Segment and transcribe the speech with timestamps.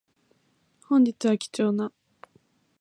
[0.87, 1.91] 本日は貴重な